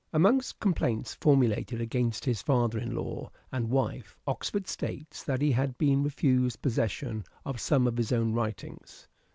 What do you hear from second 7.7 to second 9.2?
of his own writings.